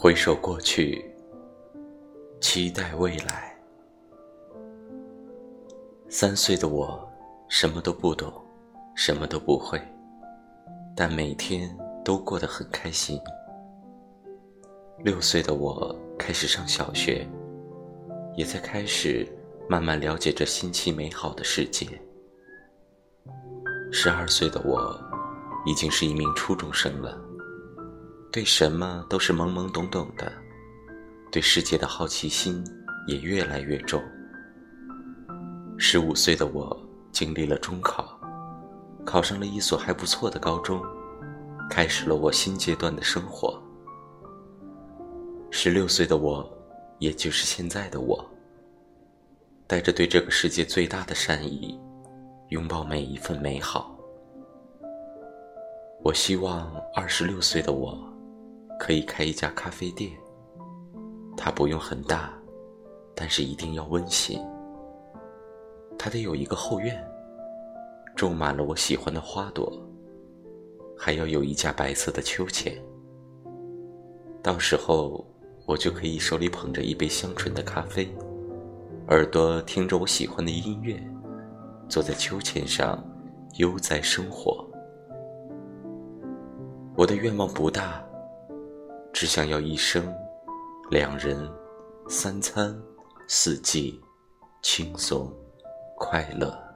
[0.00, 1.04] 回首过去，
[2.40, 3.52] 期待未来。
[6.08, 7.04] 三岁的我，
[7.48, 8.32] 什么都不懂，
[8.94, 9.76] 什么都不会，
[10.94, 13.20] 但每天都过得很开心。
[14.98, 17.26] 六岁的我开始上小学，
[18.36, 19.26] 也在开始
[19.68, 21.88] 慢慢了解这新奇美好的世界。
[23.90, 24.96] 十二岁的我，
[25.66, 27.20] 已经是一名初中生了。
[28.30, 30.30] 对什么都是懵懵懂懂的，
[31.32, 32.62] 对世界的好奇心
[33.06, 34.02] 也越来越重。
[35.78, 36.78] 十五岁的我
[37.10, 38.20] 经历了中考，
[39.04, 40.82] 考上了一所还不错的高中，
[41.70, 43.60] 开始了我新阶段的生活。
[45.50, 46.46] 十六岁的我，
[46.98, 48.22] 也就是现在的我，
[49.66, 51.80] 带着对这个世界最大的善意，
[52.50, 53.98] 拥抱每一份美好。
[56.04, 57.98] 我希望二十六岁的我。
[58.78, 60.12] 可以开一家咖啡店，
[61.36, 62.32] 它不用很大，
[63.14, 64.40] 但是一定要温馨。
[65.98, 66.96] 它得有一个后院，
[68.14, 69.70] 种满了我喜欢的花朵，
[70.96, 72.72] 还要有一架白色的秋千。
[74.42, 75.26] 到时候，
[75.66, 78.08] 我就可以手里捧着一杯香醇的咖啡，
[79.08, 80.96] 耳朵听着我喜欢的音乐，
[81.88, 83.04] 坐在秋千上
[83.56, 84.64] 悠哉生活。
[86.96, 88.07] 我的愿望不大。
[89.12, 90.14] 只想要一生，
[90.90, 91.50] 两人，
[92.08, 92.80] 三餐，
[93.26, 94.00] 四季，
[94.62, 95.32] 轻松，
[95.96, 96.67] 快乐。